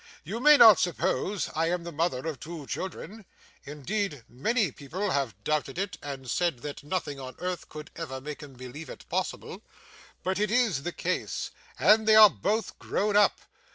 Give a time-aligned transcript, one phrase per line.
[0.23, 3.23] You may not suppose I am the mother of two children
[3.65, 8.41] indeed many people have doubted it, and said that nothing on earth could ever make
[8.41, 9.61] 'em believe it possible
[10.23, 13.41] but it is the case, and they are both grown up.